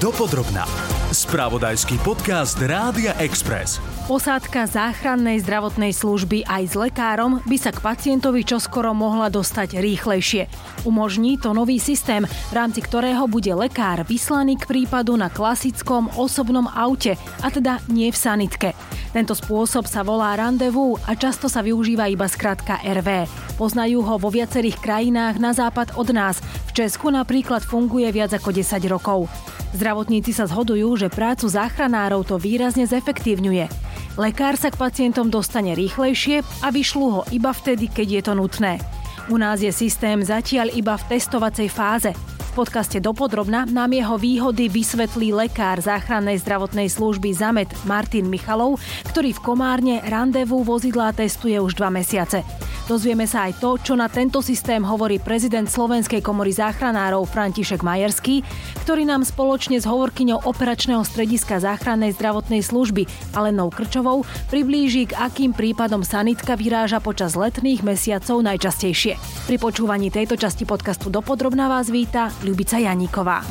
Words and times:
Dopodrobná. 0.00 0.99
Spravodajský 1.10 1.98
podcast 2.06 2.54
Rádia 2.62 3.18
Express. 3.18 3.82
Posádka 4.06 4.70
záchrannej 4.70 5.42
zdravotnej 5.42 5.90
služby 5.90 6.46
aj 6.46 6.62
s 6.70 6.74
lekárom 6.78 7.42
by 7.50 7.56
sa 7.58 7.74
k 7.74 7.82
pacientovi 7.82 8.46
čoskoro 8.46 8.94
mohla 8.94 9.26
dostať 9.26 9.82
rýchlejšie. 9.82 10.46
Umožní 10.86 11.34
to 11.34 11.50
nový 11.50 11.82
systém, 11.82 12.22
v 12.22 12.52
rámci 12.54 12.78
ktorého 12.78 13.26
bude 13.26 13.50
lekár 13.50 14.06
vyslaný 14.06 14.54
k 14.54 14.70
prípadu 14.70 15.18
na 15.18 15.26
klasickom 15.26 16.14
osobnom 16.14 16.70
aute, 16.70 17.18
a 17.42 17.50
teda 17.50 17.82
nie 17.90 18.14
v 18.14 18.14
sanitke. 18.14 18.70
Tento 19.10 19.34
spôsob 19.34 19.90
sa 19.90 20.06
volá 20.06 20.38
randevu 20.38 20.94
a 21.10 21.18
často 21.18 21.50
sa 21.50 21.58
využíva 21.58 22.06
iba 22.06 22.30
skratka 22.30 22.78
RV. 22.86 23.26
Poznajú 23.58 24.06
ho 24.06 24.14
vo 24.14 24.30
viacerých 24.30 24.78
krajinách 24.78 25.42
na 25.42 25.50
západ 25.50 25.98
od 25.98 26.14
nás. 26.14 26.38
V 26.70 26.86
Česku 26.86 27.10
napríklad 27.10 27.66
funguje 27.66 28.06
viac 28.14 28.30
ako 28.30 28.54
10 28.54 28.78
rokov. 28.86 29.26
Zdravotníci 29.70 30.34
sa 30.34 30.50
zhodujú, 30.50 30.98
že 31.00 31.08
prácu 31.08 31.48
záchranárov 31.48 32.28
to 32.28 32.36
výrazne 32.36 32.84
zefektívňuje. 32.84 33.64
Lekár 34.20 34.60
sa 34.60 34.68
k 34.68 34.76
pacientom 34.76 35.32
dostane 35.32 35.72
rýchlejšie 35.72 36.44
a 36.60 36.68
vyšľú 36.68 37.06
ho 37.08 37.22
iba 37.32 37.56
vtedy, 37.56 37.88
keď 37.88 38.08
je 38.20 38.22
to 38.28 38.32
nutné. 38.36 38.76
U 39.32 39.40
nás 39.40 39.64
je 39.64 39.72
systém 39.72 40.20
zatiaľ 40.20 40.68
iba 40.76 40.92
v 41.00 41.16
testovacej 41.16 41.68
fáze. 41.72 42.12
V 42.50 42.66
podcaste 42.66 42.98
Dopodrobna 42.98 43.62
nám 43.64 43.94
jeho 43.94 44.18
výhody 44.18 44.66
vysvetlí 44.66 45.30
lekár 45.32 45.78
záchrannej 45.78 46.42
zdravotnej 46.42 46.90
služby 46.90 47.30
Zamet 47.30 47.70
Martin 47.86 48.26
Michalov, 48.26 48.82
ktorý 49.14 49.32
v 49.38 49.40
Komárne 49.40 49.96
randevu 50.02 50.66
vozidlá 50.66 51.14
testuje 51.14 51.56
už 51.62 51.78
dva 51.78 51.94
mesiace. 51.94 52.42
Dozvieme 52.90 53.22
sa 53.22 53.46
aj 53.46 53.62
to, 53.62 53.78
čo 53.78 53.94
na 53.94 54.10
tento 54.10 54.42
systém 54.42 54.82
hovorí 54.82 55.22
prezident 55.22 55.70
Slovenskej 55.70 56.18
komory 56.18 56.50
záchranárov 56.50 57.22
František 57.22 57.86
Majerský, 57.86 58.42
ktorý 58.82 59.06
nám 59.06 59.22
spoločne 59.22 59.78
s 59.78 59.86
hovorkyňou 59.86 60.42
operačného 60.42 61.06
strediska 61.06 61.62
záchrannej 61.62 62.18
zdravotnej 62.18 62.66
služby 62.66 63.06
Alenou 63.38 63.70
Krčovou 63.70 64.26
priblíži, 64.50 65.06
k 65.06 65.22
akým 65.22 65.54
prípadom 65.54 66.02
sanitka 66.02 66.58
vyráža 66.58 66.98
počas 66.98 67.38
letných 67.38 67.86
mesiacov 67.86 68.42
najčastejšie. 68.42 69.14
Pri 69.46 69.56
počúvaní 69.62 70.10
tejto 70.10 70.34
časti 70.34 70.66
podcastu 70.66 71.14
Dopodrobná 71.14 71.70
vás 71.70 71.94
víta 71.94 72.34
Ľubica 72.42 72.82
Janíková. 72.82 73.46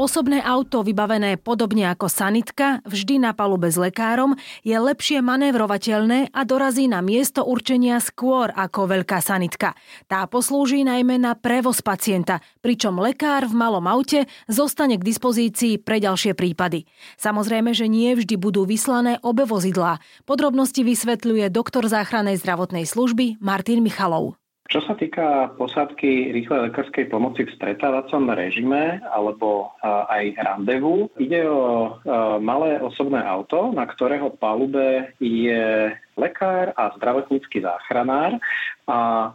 Osobné 0.00 0.40
auto 0.40 0.80
vybavené 0.80 1.36
podobne 1.36 1.84
ako 1.92 2.08
sanitka, 2.08 2.80
vždy 2.88 3.20
na 3.20 3.36
palube 3.36 3.68
s 3.68 3.76
lekárom, 3.76 4.32
je 4.64 4.72
lepšie 4.72 5.20
manévrovateľné 5.20 6.32
a 6.32 6.40
dorazí 6.48 6.88
na 6.88 7.04
miesto 7.04 7.44
určenia 7.44 8.00
skôr 8.00 8.48
ako 8.48 8.88
veľká 8.96 9.20
sanitka. 9.20 9.76
Tá 10.08 10.24
poslúži 10.24 10.88
najmä 10.88 11.20
na 11.20 11.36
prevoz 11.36 11.84
pacienta, 11.84 12.40
pričom 12.64 12.96
lekár 12.96 13.44
v 13.44 13.52
malom 13.52 13.84
aute 13.84 14.24
zostane 14.48 14.96
k 14.96 15.04
dispozícii 15.04 15.76
pre 15.76 16.00
ďalšie 16.00 16.32
prípady. 16.32 16.88
Samozrejme, 17.20 17.76
že 17.76 17.84
nie 17.84 18.16
vždy 18.16 18.40
budú 18.40 18.64
vyslané 18.64 19.20
obe 19.20 19.44
vozidlá. 19.44 20.00
Podrobnosti 20.24 20.80
vysvetľuje 20.80 21.52
doktor 21.52 21.84
záchrannej 21.84 22.40
zdravotnej 22.40 22.88
služby 22.88 23.36
Martin 23.44 23.84
Michalov. 23.84 24.39
Čo 24.70 24.86
sa 24.86 24.94
týka 24.94 25.50
posádky 25.58 26.30
rýchlej 26.30 26.70
lekárskej 26.70 27.10
pomoci 27.10 27.42
v 27.42 27.54
stretávacom 27.58 28.30
režime 28.30 29.02
alebo 29.02 29.74
aj 29.82 30.38
randevu, 30.38 31.10
ide 31.18 31.42
o 31.50 31.98
malé 32.38 32.78
osobné 32.78 33.18
auto, 33.18 33.74
na 33.74 33.82
ktorého 33.90 34.30
palube 34.38 35.10
je 35.18 35.90
lekár 36.20 36.76
a 36.76 36.92
zdravotnícky 37.00 37.64
záchranár 37.64 38.36
a 38.84 38.98
e, 39.00 39.28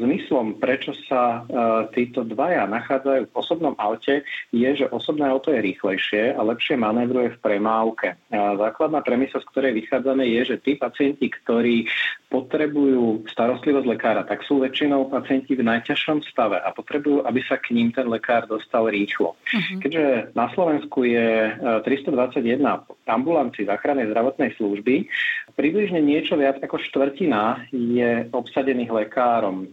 zmyslom, 0.00 0.56
prečo 0.56 0.96
sa 1.04 1.44
e, 1.44 1.60
títo 1.92 2.24
dvaja 2.24 2.64
nachádzajú 2.64 3.28
v 3.28 3.36
osobnom 3.36 3.76
aute, 3.76 4.24
je, 4.48 4.70
že 4.72 4.88
osobné 4.88 5.28
auto 5.28 5.52
je 5.52 5.60
rýchlejšie 5.60 6.32
a 6.32 6.40
lepšie 6.40 6.80
manévruje 6.80 7.36
v 7.36 7.40
premávke. 7.44 8.16
Základná 8.32 9.04
premisa, 9.04 9.42
z 9.42 9.48
ktorej 9.52 9.72
vychádzame, 9.84 10.24
je, 10.24 10.54
že 10.54 10.56
tí 10.62 10.72
pacienti, 10.78 11.28
ktorí 11.28 11.84
potrebujú 12.30 13.26
starostlivosť 13.26 13.86
lekára, 13.90 14.22
tak 14.22 14.46
sú 14.46 14.62
väčšinou 14.62 15.10
pacienti 15.10 15.58
v 15.58 15.66
najťažšom 15.66 16.22
stave 16.30 16.62
a 16.62 16.70
potrebujú, 16.70 17.26
aby 17.26 17.42
sa 17.42 17.58
k 17.58 17.74
ním 17.74 17.90
ten 17.90 18.06
lekár 18.06 18.46
dostal 18.46 18.86
rýchlo. 18.86 19.34
Uh-huh. 19.34 19.78
Keďže 19.82 20.30
na 20.38 20.46
Slovensku 20.54 21.02
je 21.02 21.50
321 21.82 22.62
ambulancií 23.10 23.66
záchrannej 23.66 24.08
zdravotnej 24.08 24.54
služby, 24.54 25.10
približne 25.58 25.98
niečo 25.98 26.38
viac 26.38 26.62
ako 26.62 26.78
štvrtina 26.78 27.66
je 27.74 28.30
obsadených 28.30 28.90
lekárom. 28.94 29.66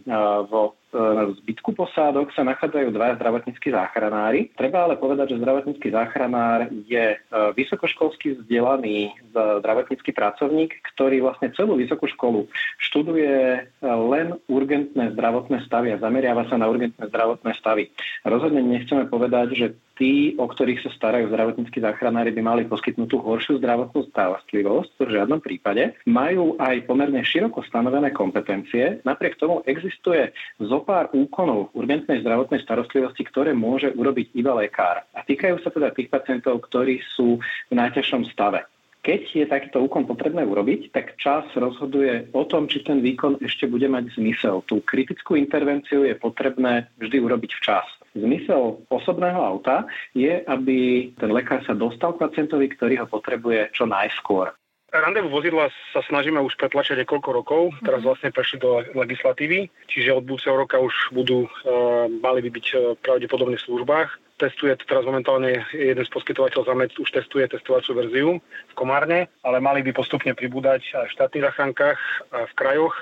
Vo 0.50 0.74
v 0.92 1.32
zbytku 1.44 1.76
posádok 1.76 2.32
sa 2.32 2.40
nachádzajú 2.48 2.88
dva 2.96 3.12
zdravotníckí 3.20 3.68
záchranári. 3.68 4.48
Treba 4.56 4.88
ale 4.88 4.96
povedať, 4.96 5.36
že 5.36 5.40
zdravotnícky 5.44 5.92
záchranár 5.92 6.72
je 6.88 7.12
e, 7.12 7.16
vysokoškolský 7.52 8.40
vzdelaný 8.40 9.12
zdravotnícky 9.36 10.16
pracovník, 10.16 10.72
ktorý 10.96 11.28
vlastne 11.28 11.52
celú 11.52 11.76
vysokú 11.76 12.08
školu 12.08 12.48
študuje 12.80 13.36
e, 13.36 13.60
len 13.84 14.40
urgentné 14.48 15.12
zdravotné 15.12 15.60
stavy 15.68 15.92
a 15.92 16.00
zameriava 16.00 16.48
sa 16.48 16.56
na 16.56 16.64
urgentné 16.72 17.04
zdravotné 17.04 17.52
stavy. 17.60 17.92
Rozhodne 18.24 18.64
nechceme 18.64 19.04
povedať, 19.12 19.48
že 19.52 19.66
tí, 19.98 20.38
o 20.38 20.46
ktorých 20.46 20.86
sa 20.86 20.90
starajú 20.94 21.28
zdravotníckí 21.28 21.82
záchranári, 21.82 22.30
by 22.30 22.40
mali 22.40 22.62
poskytnúť 22.70 23.08
tú 23.10 23.18
horšiu 23.18 23.58
zdravotnú 23.58 24.06
starostlivosť, 24.14 24.94
v 25.02 25.10
žiadnom 25.10 25.42
prípade. 25.42 25.98
Majú 26.06 26.54
aj 26.62 26.86
pomerne 26.86 27.20
široko 27.26 27.66
stanovené 27.66 28.14
kompetencie. 28.14 29.02
Napriek 29.02 29.36
tomu 29.36 29.60
existuje 29.66 30.30
zo 30.62 30.77
pár 30.82 31.10
úkonov 31.14 31.70
urgentnej 31.72 32.20
zdravotnej 32.22 32.62
starostlivosti, 32.62 33.22
ktoré 33.26 33.54
môže 33.54 33.94
urobiť 33.94 34.34
iba 34.34 34.54
lekár. 34.58 35.06
A 35.14 35.22
týkajú 35.22 35.62
sa 35.62 35.70
teda 35.70 35.94
tých 35.94 36.10
pacientov, 36.10 36.62
ktorí 36.66 37.00
sú 37.14 37.38
v 37.70 37.74
najťažšom 37.74 38.28
stave. 38.34 38.66
Keď 38.98 39.22
je 39.30 39.46
takýto 39.46 39.80
úkon 39.80 40.04
potrebné 40.04 40.44
urobiť, 40.44 40.90
tak 40.92 41.16
čas 41.16 41.46
rozhoduje 41.54 42.28
o 42.34 42.42
tom, 42.44 42.66
či 42.66 42.82
ten 42.82 42.98
výkon 43.00 43.38
ešte 43.40 43.70
bude 43.70 43.86
mať 43.86 44.12
zmysel. 44.18 44.60
Tú 44.66 44.82
kritickú 44.82 45.38
intervenciu 45.38 46.02
je 46.04 46.18
potrebné 46.18 46.90
vždy 46.98 47.16
urobiť 47.22 47.50
včas. 47.56 47.86
Zmysel 48.12 48.82
osobného 48.90 49.38
auta 49.38 49.86
je, 50.12 50.42
aby 50.44 51.08
ten 51.14 51.30
lekár 51.30 51.62
sa 51.64 51.78
dostal 51.78 52.18
k 52.18 52.26
pacientovi, 52.26 52.68
ktorý 52.74 53.00
ho 53.00 53.06
potrebuje 53.06 53.70
čo 53.72 53.86
najskôr. 53.86 54.52
Randevu 54.88 55.28
vozidla 55.28 55.68
sa 55.92 56.00
snažíme 56.00 56.40
už 56.40 56.56
pretlačať 56.56 57.04
niekoľko 57.04 57.30
rokov. 57.36 57.62
Teraz 57.84 58.00
mhm. 58.00 58.08
vlastne 58.08 58.30
prešli 58.32 58.56
do 58.56 58.80
legislatívy, 58.96 59.68
čiže 59.84 60.16
od 60.16 60.24
budúceho 60.24 60.56
roka 60.56 60.80
už 60.80 61.12
budú, 61.12 61.44
e, 61.44 61.50
mali 62.24 62.40
by 62.40 62.50
byť 62.56 62.66
e, 62.72 62.76
pravdepodobne 63.04 63.60
v 63.60 63.66
službách. 63.68 64.08
Testuje 64.38 64.70
to 64.78 64.86
teraz 64.86 65.02
momentálne 65.02 65.66
jeden 65.74 66.04
z 66.06 66.14
poskytovateľov 66.14 66.70
zamet 66.70 66.94
už 66.94 67.10
testuje 67.10 67.50
testovaciu 67.50 67.90
verziu 67.98 68.38
v 68.38 68.74
Komárne, 68.78 69.26
ale 69.42 69.58
mali 69.58 69.82
by 69.82 69.90
postupne 69.90 70.30
pribúdať 70.30 70.94
aj 70.94 71.10
v 71.10 71.14
štátnych 71.18 71.44
zachránkach 71.50 71.98
a 72.30 72.46
v 72.46 72.52
krajoch. 72.54 72.94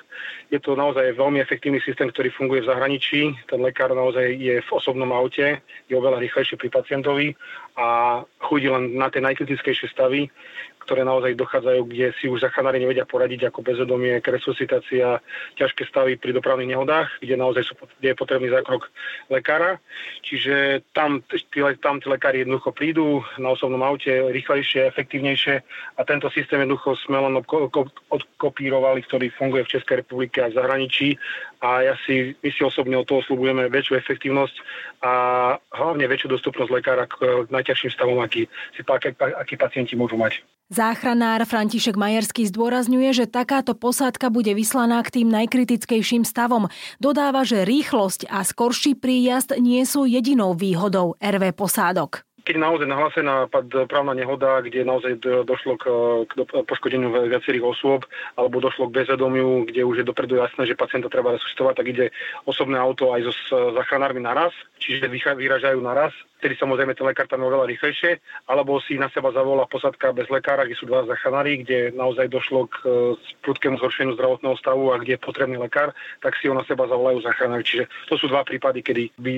Je 0.48 0.56
to 0.56 0.72
naozaj 0.72 1.12
veľmi 1.12 1.36
efektívny 1.44 1.84
systém, 1.84 2.08
ktorý 2.08 2.32
funguje 2.32 2.64
v 2.64 2.72
zahraničí. 2.72 3.36
Ten 3.52 3.60
lekár 3.60 3.92
naozaj 3.92 4.32
je 4.32 4.64
v 4.64 4.70
osobnom 4.72 5.12
aute, 5.12 5.60
je 5.60 5.94
oveľa 5.94 6.24
rýchlejší 6.24 6.56
pri 6.56 6.72
pacientovi 6.72 7.36
a 7.76 8.24
chodí 8.40 8.72
len 8.72 8.96
na 8.96 9.12
tie 9.12 9.20
najkritickejšie 9.20 9.92
stavy, 9.92 10.32
ktoré 10.86 11.02
naozaj 11.02 11.34
dochádzajú, 11.34 11.82
kde 11.90 12.14
si 12.22 12.30
už 12.30 12.46
zachanári 12.46 12.78
nevedia 12.78 13.02
poradiť 13.02 13.50
ako 13.50 13.66
bezvedomie, 13.66 14.22
resuscitácia, 14.22 15.18
ťažké 15.58 15.82
stavy 15.90 16.14
pri 16.14 16.30
dopravných 16.38 16.78
nehodách, 16.78 17.10
kde 17.18 17.34
naozaj 17.34 17.66
sú, 17.66 17.74
kde 17.98 18.14
je 18.14 18.16
potrebný 18.16 18.48
zákrok 18.54 18.86
lekára. 19.26 19.82
Čiže 20.22 20.86
tam, 20.94 21.26
tí, 21.26 21.58
tam 21.82 21.98
tí 21.98 22.06
lekári 22.06 22.46
jednoducho 22.46 22.70
prídu 22.70 23.26
na 23.42 23.58
osobnom 23.58 23.82
aute 23.82 24.30
rýchlejšie, 24.30 24.86
efektívnejšie 24.86 25.54
a 25.98 26.00
tento 26.06 26.30
systém 26.30 26.62
jednoducho 26.62 26.94
sme 27.02 27.18
len 27.18 27.34
odkopírovali, 28.14 29.02
ktorý 29.04 29.26
funguje 29.34 29.66
v 29.66 29.72
Českej 29.74 30.06
republike 30.06 30.38
a 30.38 30.52
v 30.52 30.56
zahraničí 30.56 31.18
a 31.60 31.82
ja 31.82 31.94
si, 32.04 32.36
my 32.38 32.50
si 32.52 32.62
osobne 32.62 33.00
od 33.00 33.08
toho 33.08 33.24
slúbujeme 33.24 33.72
väčšiu 33.72 33.96
efektívnosť 33.96 34.56
a 35.02 35.12
hlavne 35.72 36.04
väčšiu 36.04 36.28
dostupnosť 36.28 36.70
lekára 36.70 37.04
k 37.08 37.48
najťažším 37.48 37.90
stavom, 37.90 38.20
aký, 38.20 38.46
aký, 38.84 39.08
aký 39.16 39.54
pacienti 39.56 39.96
môžu 39.96 40.20
mať. 40.20 40.44
Záchranár 40.66 41.46
František 41.46 41.94
Majerský 41.94 42.50
zdôrazňuje, 42.50 43.14
že 43.14 43.30
takáto 43.30 43.78
posádka 43.78 44.34
bude 44.34 44.50
vyslaná 44.50 44.98
k 45.06 45.22
tým 45.22 45.30
najkritickejším 45.30 46.26
stavom. 46.26 46.66
Dodáva, 46.98 47.46
že 47.46 47.62
rýchlosť 47.62 48.26
a 48.26 48.42
skorší 48.42 48.98
príjazd 48.98 49.54
nie 49.62 49.86
sú 49.86 50.10
jedinou 50.10 50.58
výhodou 50.58 51.14
RV 51.22 51.54
posádok 51.54 52.25
keď 52.46 52.62
naozaj 52.62 52.86
nahlásená 52.86 53.50
právna 53.90 54.14
nehoda, 54.14 54.62
kde 54.62 54.86
naozaj 54.86 55.18
došlo 55.42 55.74
k, 55.74 55.84
k 56.30 56.62
poškodeniu 56.62 57.10
viacerých 57.10 57.74
osôb, 57.74 58.06
alebo 58.38 58.62
došlo 58.62 58.86
k 58.86 59.02
bezvedomiu, 59.02 59.66
kde 59.66 59.82
už 59.82 60.00
je 60.00 60.06
dopredu 60.06 60.38
jasné, 60.38 60.62
že 60.62 60.78
pacienta 60.78 61.10
treba 61.10 61.34
resuscitovať, 61.34 61.74
tak 61.74 61.86
ide 61.90 62.06
osobné 62.46 62.78
auto 62.78 63.10
aj 63.10 63.26
so 63.26 63.34
záchranármi 63.74 64.22
naraz, 64.22 64.54
čiže 64.78 65.10
vyražajú 65.10 65.82
naraz. 65.82 66.14
Vtedy 66.38 66.54
samozrejme 66.60 66.94
ten 66.94 67.08
lekár 67.08 67.26
tam 67.26 67.42
je 67.42 67.48
oveľa 67.50 67.66
rýchlejšie, 67.66 68.22
alebo 68.46 68.78
si 68.78 68.94
na 68.94 69.10
seba 69.10 69.34
zavolá 69.34 69.66
posadka 69.66 70.14
bez 70.14 70.30
lekára, 70.30 70.68
kde 70.68 70.78
sú 70.78 70.86
dva 70.86 71.02
záchranári, 71.02 71.66
kde 71.66 71.90
naozaj 71.98 72.30
došlo 72.30 72.70
k 72.70 72.76
prudkému 73.42 73.80
zhoršeniu 73.82 74.14
zdravotného 74.14 74.54
stavu 74.60 74.94
a 74.94 75.00
kde 75.02 75.18
je 75.18 75.24
potrebný 75.26 75.58
lekár, 75.58 75.90
tak 76.22 76.38
si 76.38 76.46
ho 76.46 76.54
na 76.54 76.62
seba 76.68 76.86
zavolajú 76.86 77.26
záchranári. 77.26 77.66
Čiže 77.66 77.84
to 78.06 78.14
sú 78.20 78.30
dva 78.30 78.46
prípady, 78.46 78.86
kedy 78.86 79.04
by 79.18 79.34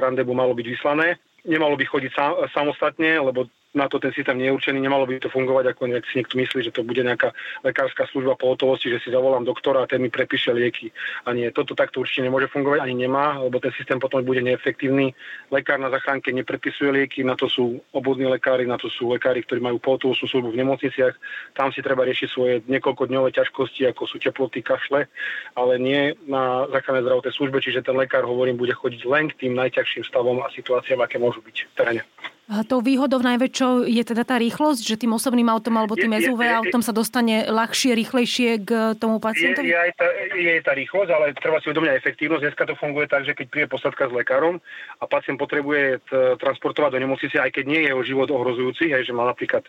randebu 0.00 0.32
malo 0.32 0.56
byť 0.56 0.66
vyslané 0.72 1.20
nemalo 1.48 1.74
by 1.74 1.84
chodiť 1.88 2.12
samostatne, 2.52 3.18
lebo 3.24 3.48
na 3.74 3.88
to 3.88 4.00
ten 4.00 4.12
systém 4.12 4.38
nie 4.38 4.48
je 4.48 4.56
určený, 4.56 4.80
nemalo 4.80 5.04
by 5.04 5.20
to 5.20 5.28
fungovať, 5.28 5.76
ako 5.76 5.92
nejak 5.92 6.08
si 6.08 6.18
niekto 6.18 6.40
myslí, 6.40 6.58
že 6.64 6.72
to 6.72 6.80
bude 6.80 7.04
nejaká 7.04 7.36
lekárska 7.60 8.08
služba 8.08 8.40
pohotovosti, 8.40 8.88
že 8.88 9.04
si 9.04 9.12
zavolám 9.12 9.44
doktora 9.44 9.84
a 9.84 9.90
ten 9.90 10.00
mi 10.00 10.08
prepíše 10.08 10.56
lieky. 10.56 10.88
A 11.28 11.36
nie, 11.36 11.52
toto 11.52 11.76
takto 11.76 12.00
určite 12.00 12.24
nemôže 12.24 12.48
fungovať, 12.48 12.80
ani 12.80 13.04
nemá, 13.04 13.36
lebo 13.36 13.60
ten 13.60 13.68
systém 13.76 14.00
potom 14.00 14.24
bude 14.24 14.40
neefektívny. 14.40 15.12
Lekár 15.52 15.76
na 15.76 15.92
zachránke 15.92 16.32
neprepisuje 16.32 16.88
lieky, 16.96 17.20
na 17.28 17.36
to 17.36 17.44
sú 17.52 17.76
obvodní 17.92 18.24
lekári, 18.24 18.64
na 18.64 18.80
to 18.80 18.88
sú 18.88 19.12
lekári, 19.12 19.44
ktorí 19.44 19.60
majú 19.60 19.76
pohotovostnú 19.76 20.32
službu 20.32 20.48
v 20.56 20.60
nemocniciach. 20.64 21.14
Tam 21.52 21.68
si 21.68 21.84
treba 21.84 22.08
riešiť 22.08 22.28
svoje 22.32 22.54
niekoľkodňové 22.72 23.36
ťažkosti, 23.36 23.84
ako 23.92 24.08
sú 24.08 24.16
teploty, 24.16 24.64
kašle, 24.64 25.04
ale 25.52 25.72
nie 25.76 26.16
na 26.24 26.64
záchrannej 26.72 27.04
zdravotnej 27.04 27.34
službe, 27.36 27.60
čiže 27.60 27.84
ten 27.84 27.96
lekár, 28.00 28.24
hovorím, 28.24 28.56
bude 28.56 28.72
chodiť 28.72 29.04
len 29.04 29.28
k 29.28 29.44
tým 29.44 29.52
najťažším 29.60 30.08
stavom 30.08 30.40
a 30.40 30.48
situáciám, 30.56 31.04
aké 31.04 31.20
môžu 31.20 31.44
byť 31.44 31.56
v 31.68 31.74
teréne. 31.76 32.04
Tou 32.48 32.80
výhodou 32.80 33.20
najväčšou 33.20 33.84
je 33.84 34.00
teda 34.00 34.24
tá 34.24 34.40
rýchlosť, 34.40 34.80
že 34.80 34.96
tým 34.96 35.12
osobným 35.12 35.52
autom 35.52 35.76
alebo 35.76 35.92
tým 35.92 36.16
je, 36.16 36.32
SUV 36.32 36.40
je, 36.48 36.56
autom 36.56 36.80
sa 36.80 36.96
dostane 36.96 37.44
ľahšie, 37.44 37.92
rýchlejšie 37.92 38.64
k 38.64 38.96
tomu 38.96 39.20
pacientovi? 39.20 39.68
Je, 39.68 39.76
je, 39.76 39.84
aj 39.84 39.92
tá, 39.92 40.06
je 40.32 40.52
tá 40.64 40.72
rýchlosť, 40.72 41.10
ale 41.12 41.36
treba 41.36 41.60
si 41.60 41.68
uvedomiť 41.68 41.90
aj 41.92 42.00
efektívnosť. 42.00 42.42
Dneska 42.48 42.64
to 42.64 42.80
funguje 42.80 43.04
tak, 43.04 43.28
že 43.28 43.36
keď 43.36 43.46
príde 43.52 43.68
posadka 43.68 44.08
s 44.08 44.16
lekárom 44.16 44.64
a 44.96 45.04
pacient 45.04 45.36
potrebuje 45.36 46.00
transportovať 46.40 46.96
do 46.96 47.02
nemocnice, 47.04 47.36
aj 47.36 47.52
keď 47.52 47.64
nie 47.68 47.84
je 47.84 47.88
jeho 47.92 48.02
život 48.08 48.28
ohrozujúci, 48.32 48.96
aj 48.96 49.04
že 49.04 49.12
má 49.12 49.28
napríklad 49.28 49.68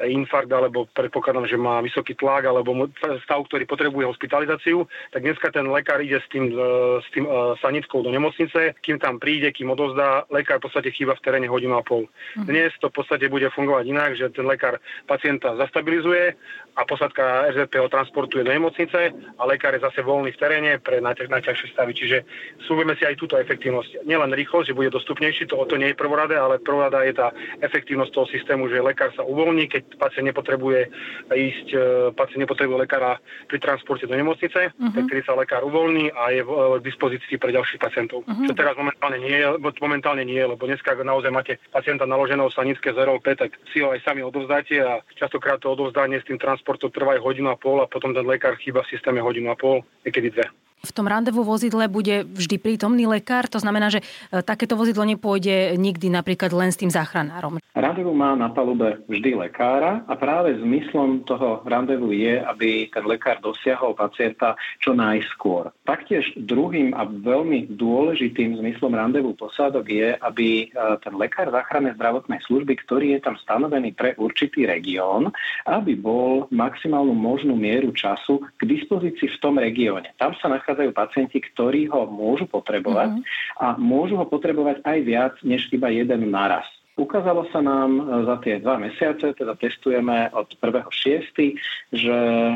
infarkt 0.00 0.48
alebo 0.48 0.88
predpokladám, 0.96 1.44
že 1.44 1.60
má 1.60 1.84
vysoký 1.84 2.16
tlak 2.16 2.48
alebo 2.48 2.88
stav, 3.20 3.44
ktorý 3.52 3.68
potrebuje 3.68 4.16
hospitalizáciu, 4.16 4.88
tak 5.12 5.28
dneska 5.28 5.52
ten 5.52 5.68
lekár 5.68 6.00
ide 6.00 6.24
s 6.24 6.28
tým, 6.32 6.48
e, 6.48 7.04
s 7.04 7.08
tým 7.12 7.28
uh, 7.28 7.52
sanitkou 7.60 8.00
do 8.00 8.08
nemocnice, 8.08 8.80
kým 8.80 8.96
tam 8.96 9.20
príde, 9.20 9.52
kým 9.52 9.68
odozdá, 9.68 10.24
lekár 10.32 10.56
v 10.56 10.72
podstate 10.72 10.88
chýba 10.88 11.12
v 11.12 11.24
teréne 11.24 11.52
hodinu 11.52 11.76
a 11.76 11.84
pol. 11.84 12.08
Mhm. 12.34 12.46
Dnes 12.50 12.70
to 12.80 12.90
v 12.90 12.96
podstate 12.98 13.26
bude 13.30 13.46
fungovať 13.50 13.84
inak, 13.86 14.10
že 14.18 14.32
ten 14.34 14.46
lekár 14.46 14.82
pacienta 15.06 15.54
zastabilizuje 15.54 16.34
a 16.74 16.82
posadka 16.82 17.46
RZP 17.54 17.78
ho 17.78 17.88
transportuje 17.88 18.42
do 18.42 18.50
nemocnice 18.50 19.14
a 19.38 19.42
lekár 19.46 19.78
je 19.78 19.86
zase 19.86 20.02
voľný 20.02 20.34
v 20.34 20.40
teréne 20.40 20.72
pre 20.82 20.98
najťažšie 21.02 21.70
stavy. 21.70 21.94
Čiže 21.94 22.26
súvime 22.66 22.98
si 22.98 23.06
aj 23.06 23.14
túto 23.14 23.38
efektívnosť. 23.38 24.02
Nielen 24.02 24.34
rýchlosť, 24.34 24.74
že 24.74 24.78
bude 24.78 24.90
dostupnejší, 24.90 25.46
to 25.46 25.62
to 25.70 25.78
nie 25.78 25.94
je 25.94 26.00
prvorada, 26.00 26.34
ale 26.34 26.58
prvorada 26.58 27.06
je 27.06 27.14
tá 27.14 27.30
efektívnosť 27.62 28.10
toho 28.10 28.26
systému, 28.26 28.66
že 28.66 28.82
lekár 28.82 29.14
sa 29.14 29.22
uvoľní, 29.22 29.70
keď 29.70 29.82
pacient 30.02 30.26
nepotrebuje 30.26 30.90
ísť, 31.30 31.66
e, 31.70 31.78
pacient 32.18 32.42
nepotrebuje 32.42 32.82
lekára 32.82 33.22
pri 33.46 33.58
transporte 33.62 34.10
do 34.10 34.14
nemocnice, 34.18 34.74
uh-huh. 34.74 34.94
tak 34.94 35.06
sa 35.22 35.38
lekár 35.38 35.62
uvoľní 35.62 36.10
a 36.10 36.34
je 36.34 36.42
v, 36.42 36.50
k 36.82 36.86
dispozícii 36.90 37.36
pre 37.38 37.54
ďalších 37.54 37.78
pacientov. 37.78 38.26
Uh-huh. 38.26 38.46
Čo 38.50 38.52
teraz 38.58 38.74
momentálne 38.74 39.22
nie 39.22 39.38
je, 39.38 39.46
momentálne 39.78 40.24
nie 40.26 40.38
je, 40.42 40.46
lebo 40.50 40.66
dneska 40.66 40.98
naozaj 40.98 41.30
máte 41.30 41.62
pacienta 41.70 42.03
naloženého 42.06 42.50
sanické 42.50 42.92
z 42.92 42.98
RLP, 43.04 43.26
tak 43.36 43.50
si 43.72 43.80
ho 43.84 43.92
aj 43.92 44.00
sami 44.04 44.22
odovzdáte 44.24 44.80
a 44.80 45.00
častokrát 45.18 45.60
to 45.60 45.72
odovzdanie 45.72 46.20
s 46.20 46.28
tým 46.28 46.40
transportom 46.40 46.88
trvá 46.88 47.18
aj 47.18 47.24
hodinu 47.24 47.52
a 47.52 47.56
pol 47.56 47.82
a 47.82 47.90
potom 47.90 48.14
ten 48.14 48.24
lekár 48.24 48.56
chýba 48.56 48.82
v 48.82 48.92
systéme 48.94 49.20
hodinu 49.20 49.52
a 49.52 49.56
pol, 49.56 49.84
niekedy 50.06 50.30
dve. 50.32 50.46
V 50.84 50.92
tom 50.92 51.08
randevu 51.08 51.40
vozidle 51.40 51.88
bude 51.88 52.28
vždy 52.28 52.60
prítomný 52.60 53.08
lekár, 53.08 53.48
to 53.48 53.56
znamená, 53.56 53.88
že 53.88 54.04
e, 54.04 54.44
takéto 54.44 54.76
vozidlo 54.76 55.08
nepôjde 55.08 55.80
nikdy 55.80 56.12
napríklad 56.12 56.52
len 56.52 56.68
s 56.68 56.76
tým 56.76 56.92
záchranárom. 56.92 57.56
Randevu 57.72 58.12
má 58.12 58.36
na 58.36 58.52
palube 58.52 59.00
vždy 59.08 59.48
lekára 59.48 60.04
a 60.04 60.14
práve 60.14 60.60
zmyslom 60.60 61.24
toho 61.24 61.64
randevu 61.64 62.12
je, 62.12 62.44
aby 62.44 62.92
ten 62.92 63.04
lekár 63.08 63.40
dosiahol 63.40 63.96
pacienta 63.96 64.54
čo 64.84 64.92
najskôr. 64.92 65.72
Taktiež 65.88 66.28
druhým 66.36 66.92
a 66.92 67.08
veľmi 67.08 67.72
dôležitým 67.72 68.60
zmyslom 68.60 68.92
randevu 68.92 69.32
posádok 69.34 69.88
je, 69.88 70.08
aby 70.20 70.68
e, 70.68 70.76
ten 71.00 71.16
lekár 71.16 71.48
záchrannej 71.48 71.96
zdravotnej 71.96 72.44
služby, 72.44 72.76
ktorý 72.84 73.16
je 73.16 73.20
tam 73.24 73.40
stanovený 73.40 73.96
pre 73.96 74.12
určitý 74.20 74.68
región, 74.68 75.32
aby 75.64 75.96
bol 75.96 76.44
maximálnu 76.52 77.16
možnú 77.16 77.56
mieru 77.56 77.94
času 77.96 78.44
k 78.58 78.62
dispozícii 78.68 79.32
v 79.32 79.40
tom 79.40 79.56
regióne. 79.56 80.12
Tam 80.20 80.34
sa 80.42 80.50
nachádza 80.50 80.73
prichádzajú 80.74 80.90
pacienti, 80.90 81.38
ktorí 81.38 81.86
ho 81.94 82.10
môžu 82.10 82.50
potrebovať 82.50 83.14
uh-huh. 83.14 83.62
a 83.62 83.66
môžu 83.78 84.18
ho 84.18 84.26
potrebovať 84.26 84.82
aj 84.82 84.98
viac 85.06 85.34
než 85.46 85.70
iba 85.70 85.86
jeden 85.94 86.34
naraz. 86.34 86.66
Ukázalo 86.94 87.50
sa 87.50 87.58
nám 87.58 87.90
e, 87.98 88.02
za 88.22 88.36
tie 88.38 88.62
dva 88.62 88.78
mesiace, 88.78 89.34
teda 89.34 89.58
testujeme 89.58 90.30
od 90.30 90.46
1.6., 90.62 91.58
že 91.90 92.18
e, 92.18 92.54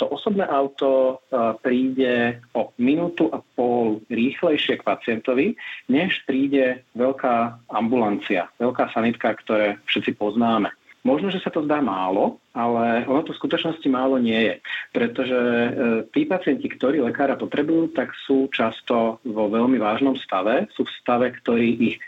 to 0.00 0.04
osobné 0.08 0.44
auto 0.48 1.20
e, 1.28 1.36
príde 1.60 2.40
o 2.56 2.72
minútu 2.80 3.28
a 3.28 3.44
pol 3.56 4.00
rýchlejšie 4.08 4.80
k 4.80 4.86
pacientovi, 4.88 5.52
než 5.92 6.16
príde 6.24 6.80
veľká 6.96 7.60
ambulancia, 7.76 8.48
veľká 8.56 8.88
sanitka, 8.96 9.36
ktoré 9.44 9.76
všetci 9.84 10.16
poznáme. 10.16 10.72
Možno, 11.04 11.28
že 11.28 11.44
sa 11.44 11.52
to 11.52 11.60
zdá 11.68 11.84
málo, 11.84 12.40
ale 12.56 13.04
ono 13.04 13.20
to 13.28 13.36
v 13.36 13.40
skutočnosti 13.44 13.84
málo 13.92 14.16
nie 14.16 14.40
je. 14.40 14.54
Pretože 14.88 15.36
e, 15.36 15.70
tí 16.08 16.24
pacienti, 16.24 16.64
ktorí 16.64 17.04
lekára 17.04 17.36
potrebujú, 17.36 17.92
tak 17.92 18.16
sú 18.24 18.48
často 18.48 19.20
vo 19.20 19.44
veľmi 19.52 19.76
vážnom 19.76 20.16
stave, 20.16 20.64
sú 20.72 20.88
v 20.88 20.94
stave, 20.96 21.28
ktorý 21.36 21.68
ich 21.76 22.00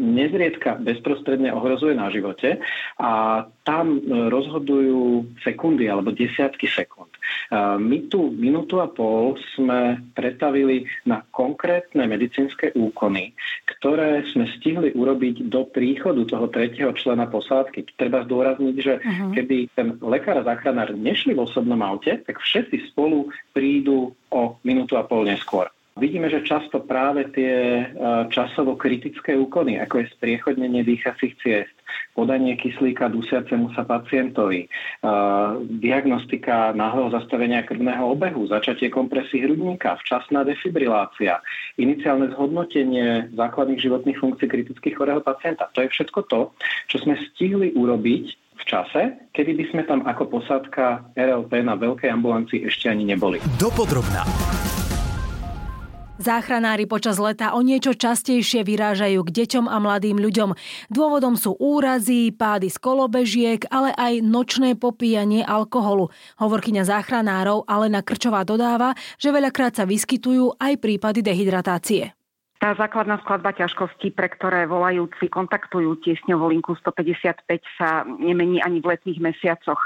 nezriedka 0.00 0.80
bezprostredne 0.80 1.52
ohrozuje 1.52 1.92
na 1.92 2.08
živote 2.08 2.56
a 2.96 3.44
tam 3.68 4.00
e, 4.00 4.32
rozhodujú 4.32 5.28
sekundy 5.44 5.92
alebo 5.92 6.08
desiatky 6.08 6.64
sekúnd. 6.64 7.12
E, 7.12 7.20
my 7.76 8.08
tu 8.08 8.32
minútu 8.32 8.80
a 8.80 8.88
pol 8.88 9.36
sme 9.52 10.00
pretavili 10.16 10.88
na 11.04 11.20
konkrétne 11.36 12.08
medicínske 12.08 12.72
úkony, 12.72 13.36
ktoré 13.76 14.24
sme 14.32 14.48
stihli 14.56 14.96
urobiť 14.96 15.52
do 15.52 15.68
príchodu 15.68 16.24
toho 16.24 16.48
tretieho 16.48 16.96
člena 16.96 17.28
posádky. 17.28 17.92
Treba 18.00 18.24
zdôrazniť, 18.24 18.76
že 18.80 19.04
uh-huh. 19.04 19.36
keby 19.36 19.68
ten 19.76 20.00
lekár 20.00 20.40
a 20.40 20.48
záchranár 20.48 20.96
nešli 20.96 21.36
v 21.36 21.44
osobnom 21.44 21.84
aute, 21.84 22.24
tak 22.24 22.40
všetci 22.40 22.88
spolu 22.88 23.28
prídu 23.52 24.16
o 24.32 24.56
minútu 24.64 24.96
a 24.96 25.04
pol 25.04 25.28
neskôr. 25.28 25.68
Vidíme, 25.98 26.30
že 26.30 26.46
často 26.46 26.78
práve 26.78 27.26
tie 27.34 27.82
e, 27.82 27.84
časovo 28.30 28.78
kritické 28.78 29.34
úkony, 29.34 29.82
ako 29.82 30.06
je 30.06 30.14
spriechodnenie 30.14 30.86
dýchacích 30.86 31.34
ciest, 31.42 31.74
podanie 32.14 32.54
kyslíka 32.54 33.10
dusiacemu 33.10 33.74
sa 33.74 33.82
pacientovi, 33.82 34.64
e, 34.64 34.68
diagnostika 35.82 36.70
náhleho 36.70 37.10
zastavenia 37.10 37.66
krvného 37.66 38.14
obehu, 38.14 38.46
začatie 38.46 38.94
kompresí 38.94 39.42
hrudníka, 39.42 39.98
včasná 39.98 40.46
defibrilácia, 40.46 41.42
iniciálne 41.82 42.30
zhodnotenie 42.30 43.34
základných 43.34 43.82
životných 43.82 44.22
funkcií 44.22 44.46
kritických 44.46 44.94
chorého 44.94 45.18
pacienta. 45.18 45.66
To 45.74 45.82
je 45.82 45.90
všetko 45.90 46.20
to, 46.30 46.54
čo 46.86 47.02
sme 47.02 47.18
stihli 47.34 47.74
urobiť 47.74 48.24
v 48.58 48.62
čase, 48.66 49.02
kedy 49.34 49.50
by 49.54 49.64
sme 49.74 49.82
tam 49.82 50.06
ako 50.06 50.30
posádka 50.30 51.10
RLP 51.18 51.62
na 51.66 51.74
veľkej 51.74 52.10
ambulancii 52.10 52.70
ešte 52.70 52.86
ani 52.86 53.02
neboli. 53.02 53.42
Dopodrobná. 53.58 54.22
Záchranári 56.18 56.90
počas 56.90 57.14
leta 57.22 57.54
o 57.54 57.62
niečo 57.62 57.94
častejšie 57.94 58.66
vyrážajú 58.66 59.22
k 59.22 59.30
deťom 59.30 59.70
a 59.70 59.78
mladým 59.78 60.18
ľuďom. 60.18 60.50
Dôvodom 60.90 61.38
sú 61.38 61.54
úrazy, 61.62 62.34
pády 62.34 62.74
z 62.74 62.78
kolobežiek, 62.82 63.62
ale 63.70 63.94
aj 63.94 64.26
nočné 64.26 64.74
popíjanie 64.74 65.46
alkoholu. 65.46 66.10
Hovorkyňa 66.42 66.82
záchranárov 66.90 67.70
Alena 67.70 68.02
Krčová 68.02 68.42
dodáva, 68.42 68.98
že 69.14 69.30
veľakrát 69.30 69.78
sa 69.78 69.86
vyskytujú 69.86 70.58
aj 70.58 70.82
prípady 70.82 71.22
dehydratácie. 71.22 72.17
Tá 72.58 72.74
základná 72.74 73.22
skladba 73.22 73.54
ťažkostí, 73.54 74.10
pre 74.18 74.26
ktoré 74.26 74.66
volajúci 74.66 75.30
kontaktujú 75.30 76.02
tiesňovú 76.02 76.50
linku 76.50 76.74
155, 76.74 77.46
sa 77.78 78.02
nemení 78.02 78.58
ani 78.58 78.82
v 78.82 78.98
letných 78.98 79.22
mesiacoch. 79.22 79.78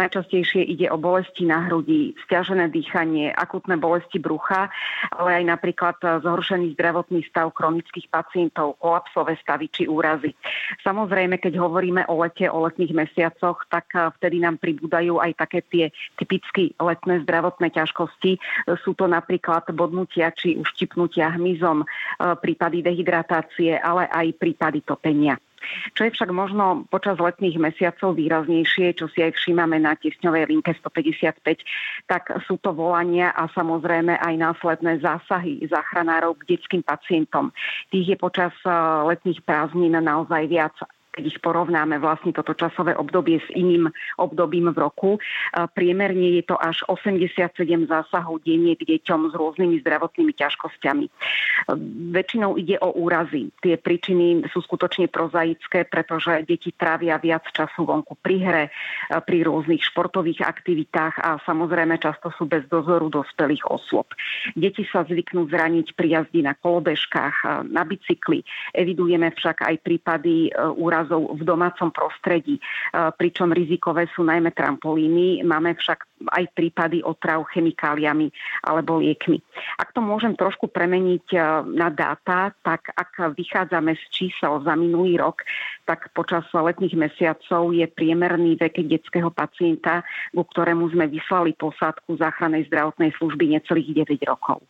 Najčastejšie 0.00 0.64
ide 0.64 0.88
o 0.88 0.96
bolesti 0.96 1.44
na 1.44 1.68
hrudi, 1.68 2.16
stiažené 2.24 2.72
dýchanie, 2.72 3.28
akutné 3.28 3.76
bolesti 3.76 4.16
brucha, 4.16 4.72
ale 5.12 5.44
aj 5.44 5.44
napríklad 5.52 6.00
zhoršený 6.00 6.72
zdravotný 6.80 7.28
stav 7.28 7.52
chronických 7.52 8.08
pacientov, 8.08 8.80
kolapsové 8.80 9.36
stavy 9.44 9.68
či 9.68 9.84
úrazy. 9.84 10.32
Samozrejme, 10.80 11.36
keď 11.36 11.60
hovoríme 11.60 12.08
o 12.08 12.24
lete, 12.24 12.48
o 12.48 12.64
letných 12.64 13.04
mesiacoch, 13.04 13.68
tak 13.68 13.92
vtedy 13.92 14.40
nám 14.40 14.56
pribúdajú 14.56 15.20
aj 15.20 15.44
také 15.44 15.60
tie 15.68 15.92
typicky 16.16 16.72
letné 16.80 17.20
zdravotné 17.20 17.68
ťažkosti. 17.68 18.40
Sú 18.80 18.96
to 18.96 19.04
napríklad 19.04 19.68
bodnutia 19.76 20.32
či 20.32 20.56
uštipnutia 20.56 21.36
hmyzom, 21.36 21.84
prípady 22.18 22.84
dehydratácie, 22.84 23.78
ale 23.78 24.06
aj 24.10 24.36
prípady 24.38 24.82
topenia. 24.84 25.38
Čo 25.96 26.08
je 26.08 26.14
však 26.14 26.30
možno 26.30 26.84
počas 26.92 27.16
letných 27.16 27.56
mesiacov 27.56 28.16
výraznejšie, 28.16 28.96
čo 28.96 29.08
si 29.08 29.24
aj 29.24 29.36
všímame 29.36 29.80
na 29.80 29.96
tiesňovej 29.96 30.50
linke 30.50 30.72
155, 30.76 31.64
tak 32.08 32.22
sú 32.44 32.60
to 32.60 32.76
volania 32.76 33.32
a 33.32 33.48
samozrejme 33.52 34.20
aj 34.20 34.34
následné 34.36 35.00
zásahy 35.00 35.64
záchranárov 35.64 36.36
k 36.44 36.56
detským 36.56 36.82
pacientom. 36.84 37.50
Tých 37.88 38.14
je 38.14 38.16
počas 38.20 38.52
e, 38.64 38.70
letných 39.08 39.40
prázdnin 39.44 39.96
naozaj 39.96 40.42
viac 40.50 40.74
keď 41.14 41.24
ich 41.30 41.38
porovnáme 41.38 42.02
vlastne 42.02 42.34
toto 42.34 42.58
časové 42.58 42.98
obdobie 42.98 43.38
s 43.38 43.46
iným 43.54 43.86
obdobím 44.18 44.74
v 44.74 44.82
roku. 44.82 45.10
Priemerne 45.78 46.42
je 46.42 46.50
to 46.50 46.58
až 46.58 46.82
87 46.90 47.54
zásahov 47.86 48.42
denne 48.42 48.74
k 48.74 48.82
deťom 48.82 49.30
s 49.30 49.32
rôznymi 49.38 49.78
zdravotnými 49.86 50.34
ťažkosťami. 50.34 51.06
Väčšinou 52.10 52.58
ide 52.58 52.82
o 52.82 52.90
úrazy. 52.98 53.54
Tie 53.62 53.78
príčiny 53.78 54.42
sú 54.50 54.58
skutočne 54.66 55.06
prozaické, 55.06 55.86
pretože 55.86 56.42
deti 56.50 56.74
trávia 56.74 57.22
viac 57.22 57.46
času 57.54 57.86
vonku 57.86 58.18
pri 58.18 58.36
hre, 58.42 58.64
pri 59.22 59.46
rôznych 59.46 59.86
športových 59.86 60.42
aktivitách 60.42 61.22
a 61.22 61.38
samozrejme 61.46 61.94
často 62.02 62.34
sú 62.34 62.50
bez 62.50 62.66
dozoru 62.66 63.06
dospelých 63.06 63.70
osôb. 63.70 64.10
Deti 64.58 64.82
sa 64.90 65.06
zvyknú 65.06 65.46
zraniť 65.46 65.94
pri 65.94 66.18
jazdi 66.18 66.42
na 66.42 66.58
kolobežkách, 66.58 67.68
na 67.70 67.86
bicykli. 67.86 68.42
Evidujeme 68.74 69.30
však 69.30 69.62
aj 69.62 69.76
prípady 69.84 70.50
úrazov 70.74 71.03
úrazov 71.04 71.36
v 71.36 71.42
domácom 71.44 71.92
prostredí, 71.92 72.56
e, 72.56 72.62
pričom 73.20 73.52
rizikové 73.52 74.08
sú 74.16 74.24
najmä 74.24 74.56
trampolíny. 74.56 75.44
Máme 75.44 75.76
však 75.76 76.32
aj 76.32 76.44
prípady 76.56 77.04
otrav 77.04 77.44
chemikáliami 77.52 78.32
alebo 78.64 79.04
liekmi. 79.04 79.36
Ak 79.76 79.92
to 79.92 80.00
môžem 80.00 80.32
trošku 80.32 80.72
premeniť 80.72 81.26
e, 81.36 81.38
na 81.76 81.92
dáta, 81.92 82.56
tak 82.64 82.88
ak 82.96 83.36
vychádzame 83.36 83.92
z 83.92 84.04
čísel 84.08 84.64
za 84.64 84.72
minulý 84.72 85.20
rok, 85.20 85.44
tak 85.84 86.08
počas 86.16 86.48
letných 86.48 86.96
mesiacov 86.96 87.76
je 87.76 87.84
priemerný 87.84 88.56
vek 88.56 88.88
detského 88.88 89.28
pacienta, 89.28 90.00
ku 90.32 90.42
ktorému 90.48 90.88
sme 90.96 91.12
vyslali 91.12 91.52
posádku 91.52 92.16
záchrannej 92.16 92.64
zdravotnej 92.72 93.12
služby 93.20 93.52
necelých 93.52 94.08
9 94.08 94.24
rokov. 94.24 94.64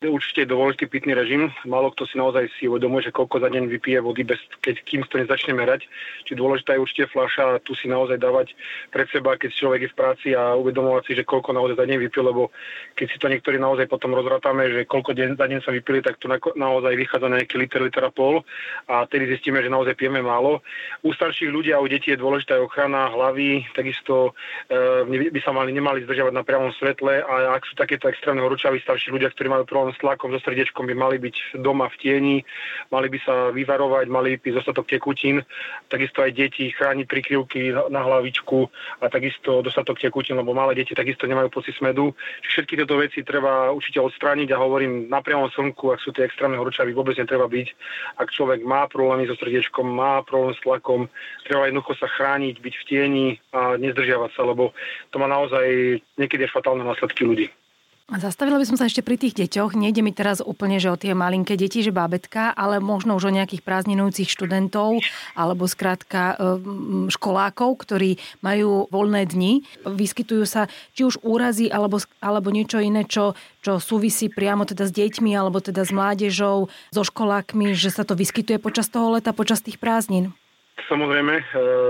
Určite 0.00 0.48
je 0.48 0.52
dôležitý 0.56 0.88
pitný 0.88 1.12
režim. 1.12 1.52
Málo 1.68 1.92
kto 1.92 2.08
si 2.08 2.16
naozaj 2.16 2.48
si 2.56 2.64
uvedomuje, 2.64 3.04
že 3.04 3.12
koľko 3.12 3.44
za 3.44 3.52
deň 3.52 3.68
vypije 3.68 4.00
vody, 4.00 4.24
bez, 4.24 4.40
keď, 4.64 4.80
kým 4.80 5.04
to 5.04 5.20
nezačne 5.20 5.52
merať. 5.52 5.84
Či 6.24 6.40
dôležitá 6.40 6.72
je 6.72 6.80
určite 6.80 7.12
fľaša 7.12 7.42
a 7.44 7.60
tu 7.60 7.76
si 7.76 7.84
naozaj 7.84 8.16
dávať 8.16 8.56
pred 8.88 9.04
seba, 9.12 9.36
keď 9.36 9.52
človek 9.52 9.80
je 9.84 9.92
v 9.92 9.98
práci 10.00 10.28
a 10.32 10.56
uvedomovať 10.56 11.04
si, 11.04 11.12
že 11.20 11.28
koľko 11.28 11.52
naozaj 11.52 11.76
za 11.76 11.84
deň 11.84 11.98
vypije, 12.00 12.24
lebo 12.24 12.48
keď 12.96 13.06
si 13.12 13.16
to 13.20 13.28
niektorí 13.28 13.60
naozaj 13.60 13.92
potom 13.92 14.16
rozrátame, 14.16 14.72
že 14.72 14.88
koľko 14.88 15.12
deň, 15.12 15.28
za 15.36 15.44
deň 15.44 15.60
sa 15.60 15.68
vypili, 15.76 16.00
tak 16.00 16.16
to 16.16 16.32
na, 16.32 16.40
naozaj 16.40 16.96
vychádza 16.96 17.28
na 17.28 17.36
nejaký 17.44 17.60
liter, 17.60 17.84
liter 17.84 18.00
a 18.00 18.08
pol 18.08 18.40
a 18.88 19.04
tedy 19.04 19.28
zistíme, 19.28 19.60
že 19.60 19.68
naozaj 19.68 20.00
pijeme 20.00 20.24
málo. 20.24 20.64
U 21.04 21.12
starších 21.12 21.52
ľudí 21.52 21.76
a 21.76 21.82
u 21.84 21.84
detí 21.84 22.16
je 22.16 22.16
dôležitá 22.16 22.56
ochrana 22.56 23.12
hlavy, 23.12 23.68
takisto 23.76 24.32
e, 24.72 25.28
by 25.28 25.40
sa 25.44 25.52
mali, 25.52 25.76
nemali 25.76 26.08
zdržiavať 26.08 26.32
na 26.32 26.40
priamom 26.40 26.72
svetle 26.80 27.20
a 27.20 27.52
ak 27.52 27.68
sú 27.68 27.76
takéto 27.76 28.08
extrémne 28.08 28.40
horúčaví 28.40 28.80
starší 28.80 29.12
ľudia, 29.12 29.28
ktorí 29.28 29.52
majú 29.52 29.68
problém 29.68 29.89
s 29.92 29.98
tlakom, 30.00 30.32
so 30.32 30.38
srdiečkom 30.42 30.86
by 30.86 30.94
mali 30.94 31.16
byť 31.18 31.60
doma 31.60 31.90
v 31.92 31.96
tieni, 32.00 32.36
mali 32.90 33.06
by 33.10 33.18
sa 33.22 33.34
vyvarovať, 33.50 34.06
mali 34.08 34.38
by 34.38 34.56
dostatok 34.56 34.86
tekutín, 34.88 35.42
takisto 35.92 36.22
aj 36.22 36.32
deti 36.34 36.70
chrániť 36.72 37.06
prikryvky 37.06 37.74
na 37.90 38.00
hlavičku 38.02 38.58
a 39.02 39.10
takisto 39.10 39.60
dostatok 39.60 40.00
tekutín, 40.00 40.40
lebo 40.40 40.56
malé 40.56 40.78
deti 40.78 40.96
takisto 40.96 41.28
nemajú 41.28 41.50
pocit 41.52 41.76
smedu. 41.76 42.14
Všetky 42.46 42.80
tieto 42.80 42.96
veci 42.96 43.22
treba 43.22 43.70
určite 43.70 44.00
odstrániť 44.00 44.50
a 44.54 44.60
hovorím 44.62 45.12
na 45.12 45.20
priamom 45.20 45.52
slnku, 45.52 45.92
ak 45.92 46.00
sú 46.00 46.10
tie 46.14 46.26
extrémne 46.26 46.56
horúčavy, 46.56 46.94
vôbec 46.96 47.18
netreba 47.20 47.46
byť. 47.50 47.68
Ak 48.18 48.32
človek 48.32 48.64
má 48.64 48.88
problémy 48.88 49.28
so 49.28 49.36
srdiečkom, 49.36 49.84
má 49.84 50.24
problém 50.24 50.56
s 50.56 50.62
tlakom, 50.64 51.06
treba 51.44 51.68
jednoducho 51.68 51.98
sa 52.00 52.08
chrániť, 52.08 52.54
byť 52.58 52.74
v 52.74 52.86
tieni 52.86 53.26
a 53.52 53.76
nezdržiavať 53.76 54.30
sa, 54.34 54.42
lebo 54.46 54.72
to 55.10 55.16
má 55.18 55.26
naozaj 55.26 55.98
niekedy 56.16 56.46
fatálne 56.48 56.82
následky 56.86 57.26
ľudí. 57.26 57.46
Zastavila 58.10 58.58
by 58.58 58.66
som 58.66 58.74
sa 58.74 58.90
ešte 58.90 59.06
pri 59.06 59.14
tých 59.14 59.38
deťoch. 59.38 59.78
Nejde 59.78 60.02
mi 60.02 60.10
teraz 60.10 60.42
úplne, 60.42 60.82
že 60.82 60.90
o 60.90 60.98
tie 60.98 61.14
malinké 61.14 61.54
deti, 61.54 61.78
že 61.78 61.94
bábetka, 61.94 62.50
ale 62.58 62.82
možno 62.82 63.14
už 63.14 63.30
o 63.30 63.36
nejakých 63.38 63.62
prázdninujúcich 63.62 64.26
študentov 64.26 64.98
alebo 65.38 65.70
skrátka 65.70 66.34
školákov, 67.06 67.70
ktorí 67.86 68.18
majú 68.42 68.90
voľné 68.90 69.30
dni. 69.30 69.62
Vyskytujú 69.86 70.42
sa 70.42 70.66
či 70.90 71.06
už 71.06 71.22
úrazy 71.22 71.70
alebo, 71.70 72.02
alebo 72.18 72.50
niečo 72.50 72.82
iné, 72.82 73.06
čo, 73.06 73.38
čo 73.62 73.78
súvisí 73.78 74.26
priamo 74.26 74.66
teda 74.66 74.90
s 74.90 74.92
deťmi 74.92 75.30
alebo 75.38 75.62
teda 75.62 75.86
s 75.86 75.94
mládežou, 75.94 76.66
so 76.90 77.02
školákmi, 77.06 77.78
že 77.78 77.94
sa 77.94 78.02
to 78.02 78.18
vyskytuje 78.18 78.58
počas 78.58 78.90
toho 78.90 79.14
leta, 79.14 79.30
počas 79.30 79.62
tých 79.62 79.78
prázdnin. 79.78 80.34
Samozrejme, 80.90 81.34
e, 81.38 81.44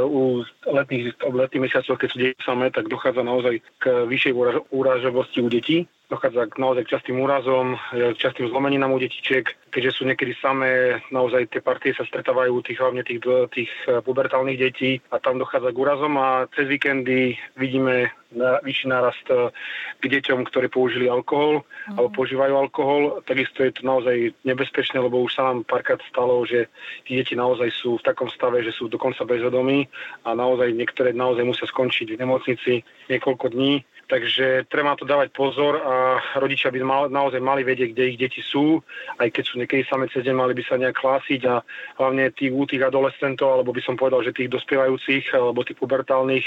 u 0.05 0.45
letných, 0.69 1.17
letných 1.25 1.65
mesiacov, 1.65 1.97
keď 1.97 2.09
sú 2.13 2.17
deti 2.21 2.43
samé, 2.45 2.69
tak 2.69 2.93
dochádza 2.93 3.25
naozaj 3.25 3.65
k 3.81 4.05
vyššej 4.05 4.33
úražovosti 4.69 5.41
u 5.41 5.49
detí 5.49 5.89
dochádza 6.11 6.51
k 6.51 6.59
naozaj 6.59 6.83
k 6.85 6.93
častým 6.99 7.23
úrazom, 7.23 7.79
k 7.95 8.19
častým 8.19 8.51
zlomeninám 8.51 8.91
u 8.91 8.99
detičiek, 8.99 9.47
keďže 9.71 9.95
sú 9.95 10.03
niekedy 10.05 10.35
samé, 10.43 10.99
naozaj 11.15 11.47
tie 11.55 11.63
partie 11.63 11.95
sa 11.95 12.03
stretávajú 12.03 12.59
tých, 12.67 12.83
hlavne 12.83 13.07
tých, 13.07 13.23
tých 13.55 13.71
eh, 13.87 14.03
pubertálnych 14.03 14.59
detí 14.59 14.99
a 15.15 15.23
tam 15.23 15.39
dochádza 15.39 15.71
k 15.71 15.81
úrazom 15.81 16.19
a 16.19 16.51
cez 16.51 16.67
víkendy 16.67 17.39
vidíme 17.55 18.11
vyšší 18.35 18.87
nárast 18.91 19.27
eh, 19.31 19.55
k 20.03 20.05
deťom, 20.11 20.51
ktorí 20.51 20.67
použili 20.67 21.07
alkohol 21.07 21.63
mm. 21.63 21.97
alebo 21.97 22.11
používajú 22.11 22.55
alkohol. 22.59 23.03
Takisto 23.23 23.63
je 23.63 23.71
to 23.71 23.87
naozaj 23.87 24.35
nebezpečné, 24.43 24.99
lebo 24.99 25.23
už 25.23 25.39
sa 25.39 25.47
nám 25.47 25.63
párkrát 25.63 26.03
stalo, 26.11 26.43
že 26.43 26.67
tí 27.07 27.15
deti 27.15 27.39
naozaj 27.39 27.71
sú 27.71 28.03
v 28.03 28.07
takom 28.07 28.27
stave, 28.35 28.67
že 28.67 28.75
sú 28.75 28.91
dokonca 28.91 29.23
bezvedomí 29.23 29.87
a 30.27 30.35
naozaj 30.35 30.75
niektoré 30.75 31.15
naozaj 31.15 31.47
musia 31.47 31.71
skončiť 31.71 32.19
v 32.19 32.21
nemocnici 32.21 32.73
niekoľko 33.07 33.55
dní 33.55 33.87
Takže 34.11 34.67
treba 34.67 34.99
to 34.99 35.07
dávať 35.07 35.31
pozor 35.31 35.79
a 35.79 36.19
rodičia 36.35 36.75
by 36.75 36.83
mal, 36.83 37.03
naozaj 37.07 37.39
mali 37.39 37.63
vedieť, 37.63 37.95
kde 37.95 38.05
ich 38.11 38.19
deti 38.19 38.43
sú, 38.43 38.83
aj 39.23 39.31
keď 39.31 39.45
sú 39.47 39.55
niekedy 39.63 39.87
same 39.87 40.11
cez 40.11 40.27
deň, 40.27 40.35
mali 40.35 40.51
by 40.51 40.67
sa 40.67 40.83
nejak 40.83 40.99
hlásiť 40.99 41.41
a 41.47 41.63
hlavne 41.95 42.35
tých, 42.35 42.51
u 42.51 42.67
tých 42.67 42.83
adolescentov, 42.83 43.55
alebo 43.55 43.71
by 43.71 43.79
som 43.87 43.95
povedal, 43.95 44.27
že 44.27 44.35
tých 44.35 44.51
dospievajúcich, 44.51 45.31
alebo 45.31 45.63
tých 45.63 45.79
pubertálnych, 45.79 46.43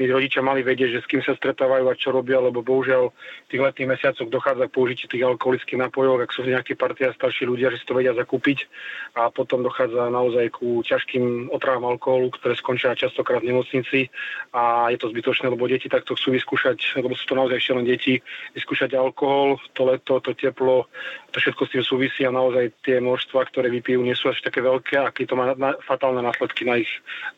by 0.00 0.08
rodičia 0.08 0.40
mali 0.40 0.64
vedieť, 0.64 0.88
že 0.96 1.00
s 1.04 1.08
kým 1.12 1.20
sa 1.20 1.36
stretávajú 1.36 1.84
a 1.92 2.00
čo 2.00 2.16
robia, 2.16 2.40
lebo 2.40 2.64
bohužiaľ 2.64 3.12
v 3.12 3.48
tých 3.52 3.60
letných 3.60 3.92
mesiacoch 3.92 4.32
dochádza 4.32 4.72
k 4.72 4.72
použitiu 4.72 5.12
tých 5.12 5.28
alkoholických 5.28 5.84
napojov, 5.84 6.24
ak 6.24 6.32
sú 6.32 6.48
v 6.48 6.56
nejaké 6.56 6.80
partia 6.80 7.12
starší 7.12 7.44
ľudia, 7.44 7.68
že 7.68 7.84
si 7.84 7.84
to 7.84 7.92
vedia 7.92 8.16
zakúpiť. 8.16 8.64
A 9.20 9.28
potom 9.28 9.60
dochádza 9.60 10.08
naozaj 10.08 10.48
ku 10.48 10.80
ťažkým 10.80 11.52
otrávam 11.52 11.92
alkoholu, 11.92 12.32
ktoré 12.32 12.56
skončia 12.56 12.96
častokrát 12.96 13.44
v 13.44 13.52
nemocnici. 13.52 14.08
A 14.56 14.88
je 14.88 14.96
to 14.96 15.12
zbytočné, 15.12 15.52
lebo 15.52 15.68
deti 15.68 15.92
takto 15.92 16.16
chcú 16.16 16.32
vyskúšať 16.40 17.01
lebo 17.02 17.18
sú 17.18 17.26
to 17.26 17.34
naozaj 17.34 17.58
ešte 17.58 17.74
len 17.74 17.84
deti, 17.84 18.22
vyskúšať 18.54 18.94
alkohol, 18.94 19.58
to 19.74 19.82
leto, 19.84 20.22
to 20.22 20.32
teplo, 20.38 20.86
to 21.34 21.36
všetko 21.42 21.62
s 21.66 21.72
tým 21.74 21.84
súvisí 21.84 22.22
a 22.24 22.30
naozaj 22.30 22.70
tie 22.86 23.02
množstva, 23.02 23.50
ktoré 23.50 23.68
vypijú, 23.68 24.00
nie 24.00 24.14
sú 24.14 24.30
až 24.30 24.40
také 24.40 24.62
veľké 24.62 24.96
a 25.02 25.10
to 25.10 25.34
má 25.34 25.52
na, 25.58 25.74
fatálne 25.82 26.22
následky 26.22 26.62
na 26.62 26.80
ich, 26.80 26.90